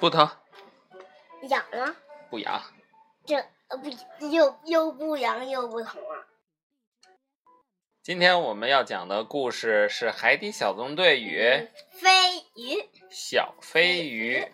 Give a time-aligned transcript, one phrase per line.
[0.00, 0.26] 不疼，
[1.42, 1.94] 痒吗？
[2.30, 2.62] 不痒。
[3.26, 3.36] 这
[3.68, 3.90] 呃不
[4.28, 6.24] 又又不痒又不疼啊！
[8.02, 12.76] 今天我们要讲的故事是《海底小纵队与飞鱼》。
[13.10, 14.50] 小飞鱼。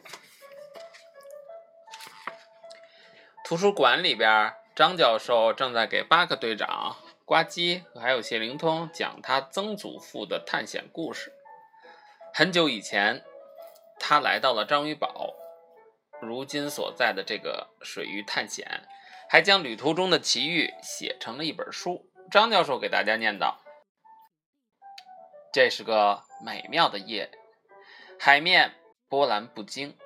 [3.44, 11.32] 图书馆里边，张教授正在给巴克队长、呱唧还有谢灵通讲他曾祖父的探险故事。
[12.34, 13.24] 很久以前，
[13.98, 15.32] 他来到了章鱼堡，
[16.20, 18.88] 如今所在的这个水域探险，
[19.28, 22.10] 还将旅途中的奇遇写成了一本书。
[22.30, 23.60] 张教授给大家念道
[25.52, 27.30] ：“这是个美妙的夜，
[28.18, 28.74] 海面
[29.08, 29.96] 波澜不惊。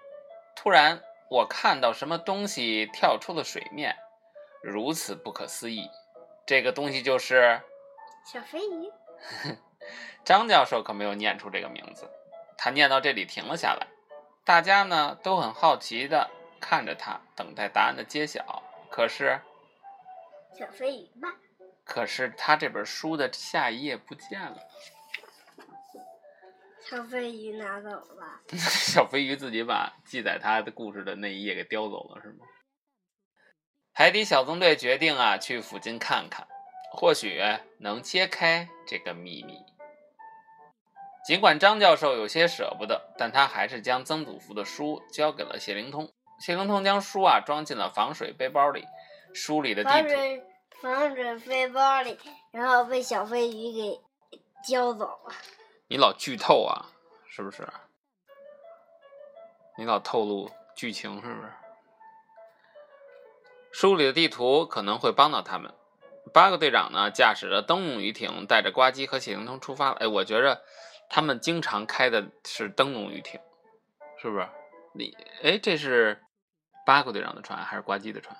[0.54, 3.96] 突然，我看到什么东西跳出了水面，
[4.62, 5.88] 如此不可思议。
[6.46, 7.62] 这个东西就是
[8.30, 8.92] 小飞鱼。
[10.24, 12.10] 张教授可没有念出这个名字，
[12.58, 13.86] 他念到这里停了下来。
[14.44, 18.62] 大家呢都很好奇的看着他，等待答案的揭晓。
[18.90, 19.40] 可是，
[20.58, 21.36] 小飞鱼吧。
[21.84, 24.56] 可是他这本书的下一页不见了，
[26.80, 28.40] 小飞鱼拿走了。
[28.56, 32.46] 小飞鱼自己把记载他的故事的那一页给叼走了，是吗？
[33.92, 36.46] 海底小纵队决定啊，去附近看看，
[36.92, 37.40] 或许
[37.78, 39.58] 能揭开这个秘密。
[41.30, 46.12] 尽管张教授有些舍不得，但他还是将曾祖父的书交给了谢灵通。
[46.40, 48.84] 谢灵通将书啊装进了防水背包里，
[49.32, 50.08] 书里的地图。
[50.82, 52.18] 防水背包里，
[52.50, 54.00] 然后被小飞鱼给
[54.66, 55.32] 叼走了。
[55.86, 56.90] 你老剧透啊，
[57.28, 57.64] 是不是？
[59.78, 61.52] 你老透露剧情，是不是？
[63.70, 65.72] 书里的地图可能会帮到他们。
[66.34, 69.96] 八个队长呢，驾驶着灯笼鱼艇，带着呱唧和谢灵通出发了。
[70.00, 70.64] 哎，我觉着
[71.10, 73.40] 他们经常开的是灯笼鱼艇，
[74.22, 74.48] 是不是？
[74.94, 76.22] 你哎，这是
[76.86, 78.36] 八个队长的船还是呱唧的船？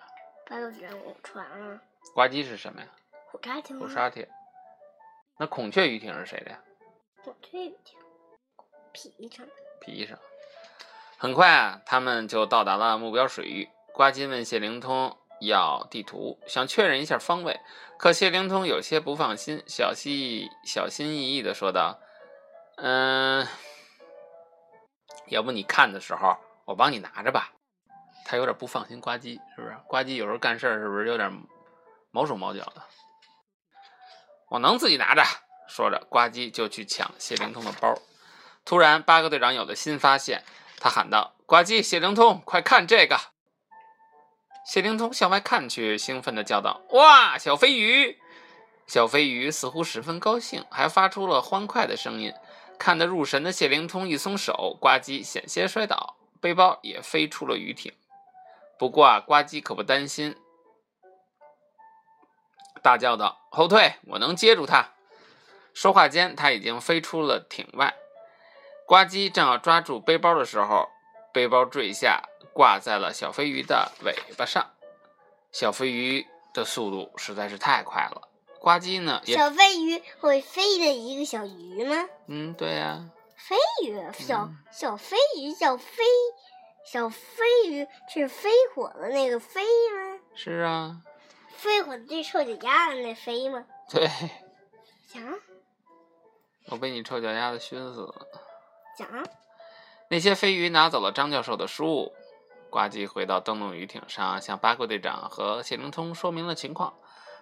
[0.48, 1.82] 八个队长有船啊。
[2.14, 2.86] 呱唧是什么呀？
[3.26, 3.78] 虎鲨艇。
[3.78, 4.26] 虎鲨艇。
[5.36, 6.60] 那孔雀鱼艇是谁的呀？
[7.24, 7.98] 孔雀鱼艇。
[8.92, 9.46] 皮上。
[9.80, 10.18] 皮上。
[11.18, 13.68] 很快啊，他们就到达了目标水域。
[13.92, 17.60] 呱唧问谢灵通要地图，想确认一下方位。
[17.98, 22.00] 可谢灵通有些不放心，小心小心翼翼的说道
[22.82, 23.46] ：“嗯，
[25.28, 27.52] 要不你看的时候，我帮你拿着吧。”
[28.24, 29.76] 他有点不放心呱唧，是不是？
[29.86, 31.30] 呱唧有时候干事儿是不是有点？
[32.12, 32.82] 毛手毛脚的，
[34.48, 35.22] 我能自己拿着。
[35.68, 37.94] 说着，呱唧就去抢谢灵通的包。
[38.64, 40.42] 突然，八个队长有了新发现，
[40.78, 43.18] 他喊道：“呱唧，谢灵通，快看这个！”
[44.66, 48.20] 谢灵通向外看去，兴奋地叫道：“哇，小飞鱼！”
[48.90, 52.34] 小飞鱼似乎十分高兴，还发出了欢快的声音。
[52.76, 57.94] 看得入神的谢灵通一松手，呱唧险些摔倒，背包也飞出了鱼艇。
[58.76, 60.36] 不过啊，呱唧可不担心。
[62.82, 63.94] 大叫道：“后退！
[64.08, 64.88] 我能接住他。”
[65.72, 67.94] 说话间，他已经飞出了艇外。
[68.86, 70.88] 呱唧正要抓住背包的时候，
[71.32, 74.68] 背包坠下，挂在了小飞鱼的尾巴上。
[75.52, 78.26] 小飞鱼的速度实在是太快了。
[78.60, 79.22] 呱唧呢？
[79.24, 82.08] 小飞鱼会飞的一个小鱼吗？
[82.26, 83.10] 嗯，对呀。
[83.34, 83.56] 飞
[83.86, 86.02] 鱼，小小飞鱼叫飞，
[86.84, 90.20] 小飞鱼是飞火的那个飞吗？
[90.34, 91.00] 是啊。
[91.48, 93.64] 飞火的对臭脚丫子那飞吗？
[93.88, 94.08] 对。
[95.08, 95.22] 讲。
[96.66, 98.14] 我被你臭脚丫子熏死了。
[98.96, 99.08] 讲。
[100.08, 102.12] 那些飞鱼拿走了张教授的书。
[102.68, 106.94] 呱唧回到灯笼鱼艇上，向八个队长和谢灵通说明了情况。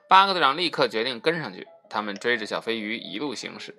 [0.09, 1.69] 八个队长立刻决定跟上去。
[1.91, 3.75] 他们追着小飞鱼一路行驶。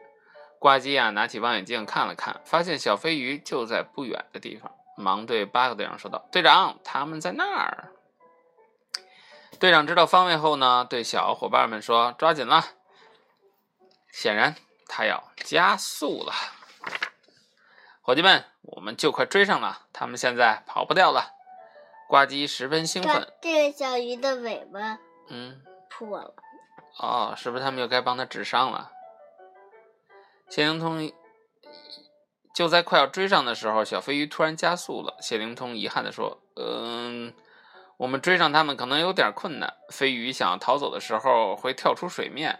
[0.57, 7.91] 呱唧啊，拿起望远镜看了看，发现小飞鱼就在不远的地方，忙对八个队长说道：“队长，他们在那儿。”
[9.59, 12.65] 队长知道方位后呢，对小伙伴们说：“抓紧了！”
[14.11, 14.55] 显然
[14.87, 16.33] 他要加速了。
[18.01, 21.33] 伙计们，我们就快追上了，他们现在跑不掉了。
[22.09, 23.31] 呱唧十分兴奋。
[23.41, 24.97] 这个小鱼的尾巴，
[25.29, 26.33] 嗯，破了。
[26.99, 28.91] 哦，是不是他们又该帮他治伤了？
[30.49, 31.11] 谢灵通
[32.53, 35.17] 就在快要追上的时候，小飞鱼突然加速了。
[35.21, 37.33] 谢灵通遗憾地说：“嗯。”
[37.99, 39.73] 我们追上他们可能有点困难。
[39.89, 42.57] 飞鱼想要逃走的时候，会跳出水面，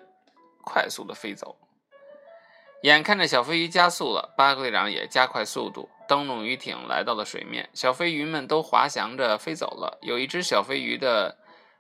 [0.66, 1.56] 快速的飞走。
[2.84, 5.90] 眼看着小飞鱼加速了，八个队长也加快速度。
[6.10, 9.98] 灯笼鱼艇来到了水面，小飞鱼们都滑翔着飞走了。
[10.02, 11.38] 有一只小飞鱼的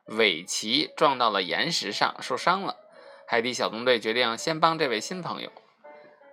[0.09, 2.75] 尾鳍撞到了岩石上，受伤了。
[3.27, 5.51] 海底小纵队决定先帮这位新朋友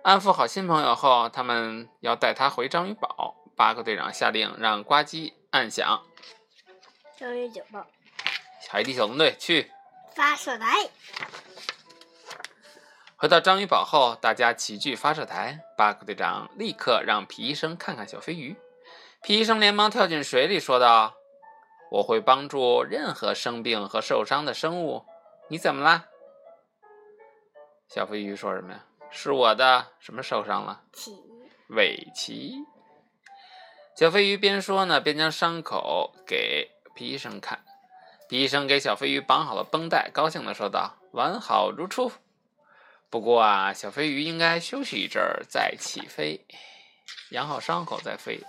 [0.01, 3.35] 安抚好新朋友后，他们要带他回章鱼堡。
[3.55, 6.03] 巴克队长下令让呱唧按响。
[7.17, 7.85] 章鱼警报，
[8.69, 9.71] 海底小纵队去。
[10.15, 10.89] 发射台。
[13.15, 15.59] 回到章鱼堡后，大家齐聚发射台。
[15.75, 18.55] 巴克队长立刻让皮医生看看小飞鱼。
[19.23, 21.16] 皮医生连忙跳进水里，说道
[21.89, 25.05] ：“我会帮助任何生病和受伤的生物。
[25.49, 26.05] 你怎么了？”
[27.87, 28.83] 小飞鱼说什么呀？
[29.09, 30.81] 是我的什么受伤了？
[30.91, 31.17] 起。
[31.69, 32.65] 尾鳍。
[33.95, 37.63] 小飞鱼边说呢，边将伤口给皮医生看。
[38.27, 42.11] 皮医生给小飞鱼绑好了绷带，高兴地说道：“完好如初。
[43.09, 46.45] 不过啊，小飞鱼应该休息一阵儿再起飞，
[47.31, 48.41] 养好伤口再飞。”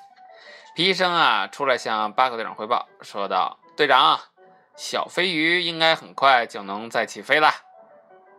[0.78, 4.20] 医生啊，出来向巴克队长汇报，说道：“队长，
[4.76, 7.52] 小飞鱼应该很快就能再起飞了。”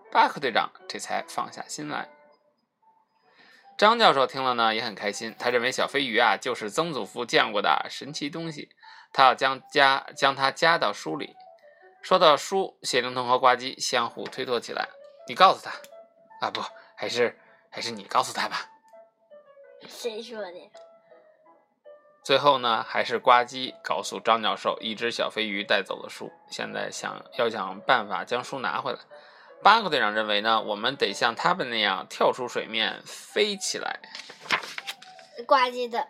[0.09, 2.07] 巴克队长这才放下心来。
[3.77, 5.35] 张教授听了呢，也很开心。
[5.37, 8.69] 他认为小飞鱼啊，就是曾祖父见过的神奇东西。
[9.11, 11.35] 他要将加将它加到书里。
[12.01, 14.87] 说到书，谢灵通和呱唧相互推脱起来。
[15.27, 15.71] 你告诉他，
[16.39, 16.61] 啊不，
[16.95, 17.37] 还是
[17.69, 18.65] 还是你告诉他吧。
[19.89, 20.71] 谁说的？
[22.29, 28.99] 最后呢，还是呱唧告诉张教授，一只小飞鱼带走了书，现在想要想办法将书拿回来。
[29.63, 33.99] 巴克队长认为呢，我们得像他们那样跳出水面飞起来。
[35.47, 36.05] 呱唧的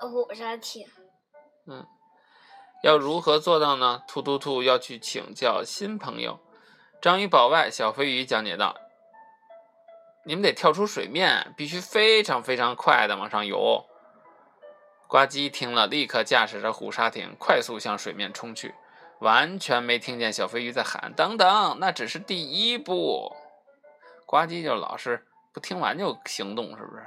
[0.00, 0.88] 虎鲨艇。
[1.68, 1.86] 嗯，
[2.82, 4.02] 要如何做到呢？
[4.08, 6.40] 突突兔要去请教新朋友。
[7.00, 8.74] 章鱼堡外，小飞鱼讲解道
[10.26, 13.86] ：“你们得跳出水面，必须非常非常快的往上游。”
[15.06, 18.74] 呱唧听了，立刻驾驶着虎鲨艇快速向水面冲去。
[19.20, 23.34] 完全没听见小飞鱼在喊“等等”，那只是第一步。
[24.26, 27.06] 呱唧就老是不听完就行动，是不是？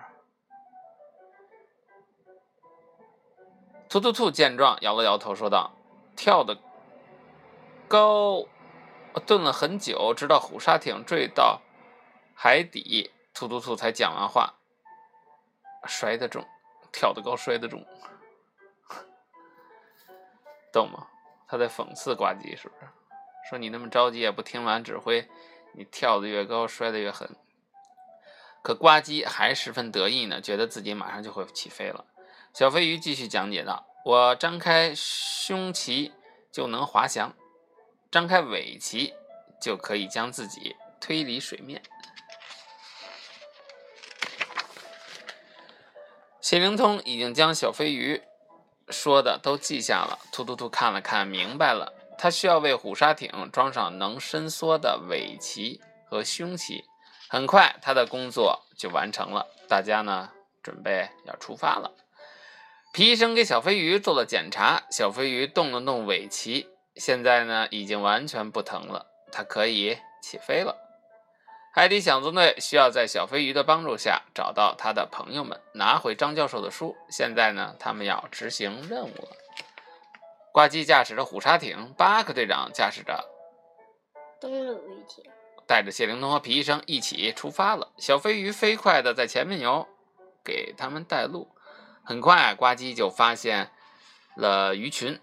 [3.89, 5.73] 突突突见状，摇了摇头，说道
[6.15, 6.57] ：“跳的
[7.87, 8.45] 高，
[9.25, 11.61] 顿了很久，直到虎鲨艇坠到
[12.33, 14.55] 海底，突突突才讲完话。
[15.85, 16.45] 摔得重，
[16.97, 17.85] 跳得高，摔得重，
[20.73, 21.07] 懂吗？”
[21.47, 22.89] 他在讽刺呱唧，是不是？
[23.47, 25.29] 说你那么着急也不听完指挥，
[25.73, 27.35] 你跳得越高，摔得越狠。
[28.63, 32.05] 可呱唧还十分得意呢，觉得自己马上就会起飞了。
[32.51, 36.11] 小飞鱼继续讲解道：“我张开胸鳍
[36.51, 37.33] 就能滑翔，
[38.09, 39.13] 张开尾鳍
[39.61, 41.83] 就可以将自己推离水面。”
[46.49, 48.21] 谢灵通已经将小飞鱼。
[48.87, 51.91] 说的都记下了，突突突看了看，明白了。
[52.17, 56.85] 他需要为虎鲨艇装上能伸缩的尾鳍和胸鳍。
[57.27, 59.45] 很快，他的工作就完成了。
[59.67, 60.29] 大家呢，
[60.63, 61.91] 准备要出发了。
[62.93, 70.77] 皮医生给小飞鱼做了检查，小飞鱼动了动尾鳍，现在呢，已经完全不疼了，它可以起飞了。
[71.77, 76.97] 海底小纵队需要在小飞鱼的帮助下找到他的朋友们，拿回张教授的书。
[77.07, 79.37] 现在呢，他们要执行任务了。
[80.51, 83.23] 呱唧驾驶着虎鲨艇，巴克队长驾驶着
[84.41, 85.23] 登陆鱼艇，
[85.67, 87.91] 带着谢灵通和皮医生一起出发了。
[87.99, 89.87] 小飞鱼飞快地在前面游，
[90.43, 91.47] 给他们带路。
[92.03, 93.69] 很快，呱唧就发现
[94.35, 95.21] 了鱼群。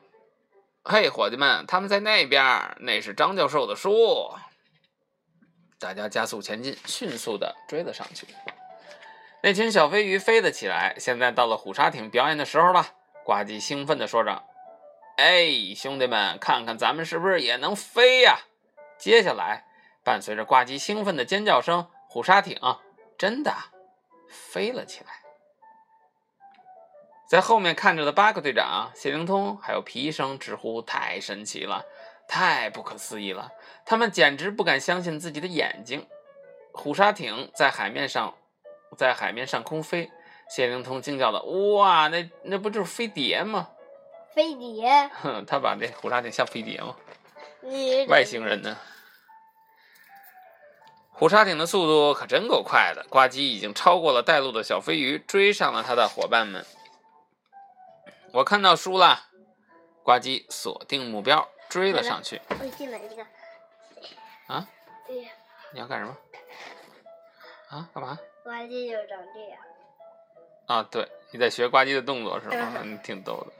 [0.85, 4.31] 嘿，伙计们，他们在那边，那是张教授的书。
[5.85, 8.27] 大家加速前进，迅速的追了上去。
[9.43, 10.97] 那群小飞鱼飞了起来。
[10.99, 12.95] 现在到了虎鲨艇表演的时候了。
[13.23, 14.43] 呱唧兴奋地说着
[15.19, 18.39] ：“哎，兄弟们，看看咱们是不是也能飞呀？”
[18.97, 19.67] 接下来，
[20.03, 22.59] 伴随着呱唧兴奋的尖叫声，虎鲨艇
[23.19, 23.55] 真的
[24.27, 25.13] 飞了起来。
[27.29, 31.85] 在后面看着的八个队长、谢灵通还有皮医生直呼太神奇了。
[32.29, 33.53] 太不可思议了！
[33.85, 36.07] 他们简直不敢相信自己的眼睛。
[36.73, 38.35] 虎鲨艇在海面上，
[38.97, 40.11] 在海面上空飞。
[40.49, 41.43] 谢灵通惊叫道
[41.77, 43.69] ：“哇，那那不就是飞碟吗？”
[44.35, 45.09] 飞碟？
[45.23, 46.97] 哼，他把这虎鲨艇像飞碟吗？
[47.61, 48.77] 你外星人呢？
[51.13, 56.67] 虎鲨艇的速度可真够快的，呱唧已经超过了带路的小飞鱼，追上了他的伙伴们。
[58.33, 59.21] 我看到书了，
[60.03, 61.49] 呱唧锁定目标。
[61.69, 62.41] 追了上去。
[62.49, 63.23] 我进来一个。
[64.47, 64.67] 啊？
[65.73, 66.17] 你要干什么？
[67.71, 67.89] 啊？
[67.93, 68.19] 干嘛？
[68.43, 69.59] 呱唧就长这样。
[70.67, 72.73] 啊，对，你在学呱唧的动作是吗？
[72.83, 73.53] 嗯，挺逗的。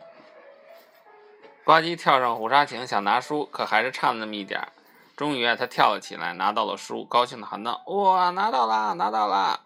[1.65, 4.61] 呱唧跳上虎鲨艇想拿书，可还是差了那么一点
[5.17, 9.61] 终于啊，他跳了起来，拿到了书，高兴的喊道：“哇，拿到啦，拿到啦！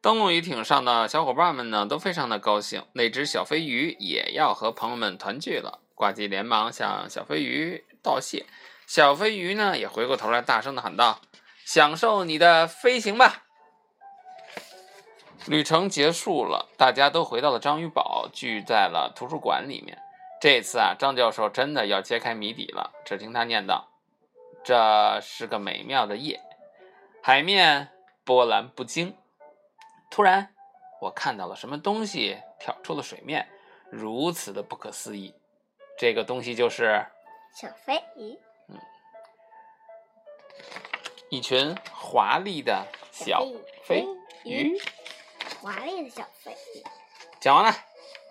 [0.00, 2.84] 登陆鱼艇上的小伙伴们呢，都非常的高兴。
[2.92, 5.80] 那只小飞鱼也要和朋友们团聚了。
[5.98, 8.46] 呱唧连忙向小飞鱼道谢。
[8.86, 11.20] 小飞鱼呢，也回过头来大声的喊道
[11.66, 13.42] ：“享受你的飞行吧！”
[15.46, 19.98] 旅程结束了，大家都回到了章鱼堡，聚在了图书馆里面。
[20.40, 22.92] 这次啊，张教授真的要揭开谜底了。
[23.04, 23.88] 只听他念道
[24.62, 26.40] ：“这是个美妙的夜，
[27.20, 27.88] 海面
[28.24, 29.16] 波澜不惊。
[30.10, 30.54] 突然，
[31.00, 33.48] 我看到了什么东西跳出了水面，
[33.90, 35.34] 如此的不可思议。
[35.98, 37.04] 这个东西就是
[37.52, 38.38] 小飞鱼，
[41.28, 43.44] 一群华丽的小
[43.82, 44.06] 飞
[44.44, 44.80] 鱼。
[45.60, 46.84] 华丽的小飞鱼。
[47.40, 47.72] 讲完了，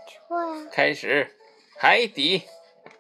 [0.08, 0.66] 错呀。
[0.72, 1.36] 开始
[1.78, 2.48] 海底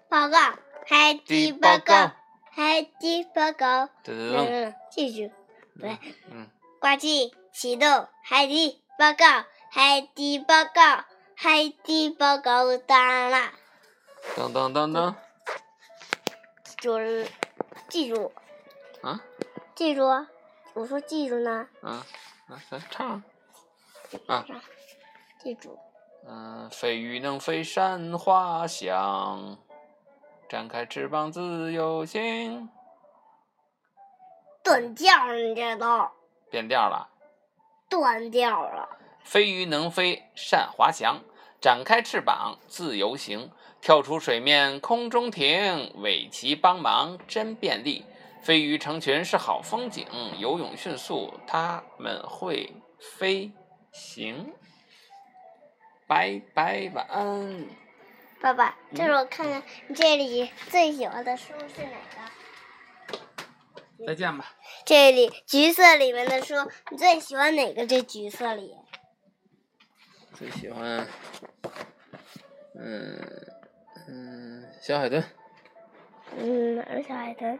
[0.09, 0.37] 报告，
[0.85, 2.11] 海底报告，
[2.51, 3.89] 海底报告。
[4.03, 5.31] 噔噔噔，继续，
[5.75, 5.97] 不对，
[6.29, 6.49] 嗯，
[6.81, 11.05] 挂机启动海底报告，海底报告，
[11.35, 13.53] 海底报告，当然啦。
[14.35, 15.15] 噔噔噔噔，
[16.79, 17.27] 就是
[17.89, 18.31] 记住，
[19.01, 19.19] 啊？
[19.75, 20.03] 记住，
[20.73, 22.05] 我说记住呢，啊，
[22.47, 23.23] 那，咱唱。
[24.27, 24.45] 啊，
[25.39, 25.77] 记住，
[26.27, 29.57] 嗯，飞鱼能飞山花香，
[30.47, 32.69] 展开翅膀自由行。
[34.63, 36.09] 断调了，你这都。
[36.49, 37.09] 变调了。
[37.89, 38.89] 断调了。
[39.23, 41.21] 飞鱼能飞善滑翔，
[41.59, 43.51] 展开翅膀自由行，
[43.87, 48.03] 跳出水面空中停，尾鳍帮忙真便利。
[48.41, 50.05] 飞鱼成群是好风景，
[50.37, 53.49] 游泳迅速，它们会飞。
[53.93, 54.53] 行，
[56.05, 57.65] 拜拜，晚安。
[58.41, 61.97] 爸爸，这是我看看你这里最喜欢的书是哪
[63.07, 64.05] 个？
[64.05, 64.53] 再见吧。
[64.85, 66.55] 这里橘色里面的书，
[66.91, 67.87] 你最喜欢哪个？
[67.87, 68.75] 这橘色里？
[70.33, 71.07] 最喜欢，
[72.75, 73.17] 嗯
[74.07, 75.23] 嗯，小海豚。
[76.37, 77.59] 嗯，哪个小海豚？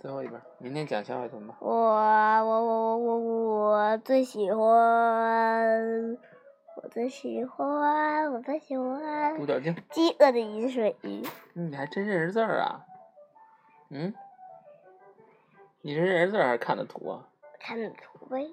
[0.00, 1.56] 最后一本，明天讲小海豚吧。
[1.60, 6.18] 我我我我我我最喜欢，
[6.76, 9.36] 我最喜欢，我最喜欢。
[9.36, 9.74] 独角鲸。
[9.90, 11.22] 饥饿的饮水鱼。
[11.54, 12.84] 嗯，你还真认识字儿啊？
[13.90, 14.12] 嗯？
[15.80, 17.28] 你是认识字儿还是看的图啊？
[17.60, 18.46] 看的图呗。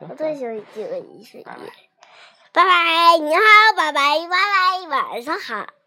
[0.00, 1.44] 我最喜欢饥饿饮水鱼。
[1.44, 3.40] 拜拜，你好，
[3.76, 5.66] 拜拜，拜拜，晚上好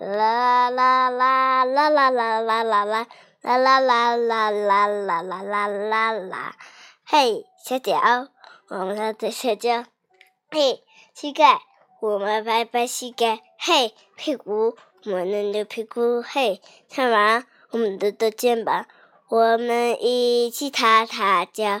[0.00, 3.06] 啦啦啦啦啦啦啦啦啦。
[3.42, 6.56] 啦啦啦啦啦啦啦啦啦啦！
[7.06, 8.28] 嘿，小脚，
[8.68, 9.84] 我们在睡觉。
[10.50, 10.82] 嘿，
[11.14, 11.60] 膝盖，
[12.00, 13.40] 我们拍拍膝盖。
[13.58, 14.76] 嘿，屁股，
[15.06, 16.20] 我们扭扭屁股。
[16.20, 18.84] 嘿，看完，我们抖抖肩膀。
[19.30, 21.80] 我们一起踏踏脚，